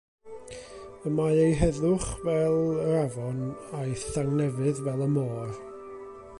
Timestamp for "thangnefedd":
4.07-4.85